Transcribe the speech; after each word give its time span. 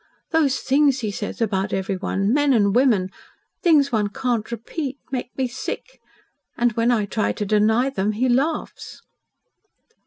Those 0.31 0.61
things 0.61 1.01
he 1.01 1.11
says 1.11 1.41
about 1.41 1.71
everyone 1.71 2.33
men 2.33 2.53
and 2.53 2.73
women 2.75 3.11
things 3.61 3.91
one 3.91 4.09
can't 4.09 4.51
repeat 4.51 4.97
make 5.11 5.29
me 5.37 5.47
sick. 5.47 5.99
And 6.57 6.71
when 6.71 6.89
I 6.89 7.05
try 7.05 7.33
to 7.33 7.45
deny 7.45 7.91
them, 7.91 8.13
he 8.13 8.27
laughs." 8.27 9.03